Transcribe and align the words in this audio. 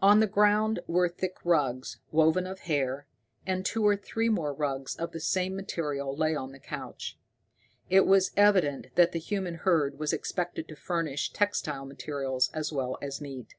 On 0.00 0.20
the 0.20 0.28
ground 0.28 0.78
were 0.86 1.08
thick 1.08 1.38
rugs, 1.42 1.98
woven 2.12 2.46
of 2.46 2.60
hair, 2.70 3.08
and 3.44 3.66
two 3.66 3.84
or 3.84 3.96
three 3.96 4.28
more 4.28 4.54
rugs 4.54 4.94
of 4.94 5.10
the 5.10 5.18
same 5.18 5.56
material 5.56 6.16
lay 6.16 6.36
on 6.36 6.52
the 6.52 6.60
couch. 6.60 7.18
It 7.90 8.06
was 8.06 8.30
evident 8.36 8.94
that 8.94 9.10
the 9.10 9.18
human 9.18 9.56
herd 9.56 9.98
was 9.98 10.12
expected 10.12 10.68
to 10.68 10.76
furnish 10.76 11.32
textile 11.32 11.84
materials 11.84 12.48
as 12.54 12.72
well 12.72 12.96
as 13.02 13.20
meat. 13.20 13.56